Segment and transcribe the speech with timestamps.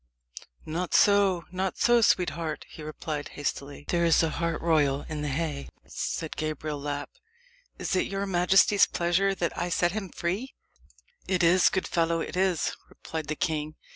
[0.65, 3.85] "Not so not so, sweetheart," he replied hastily.
[3.87, 7.11] "There is a hart royal in the haye," said Gabriel Lapp.
[7.77, 10.55] "Is it your majesty's pleasure that I set him free?
[11.27, 13.75] "It is, good fellow it is," replied the king.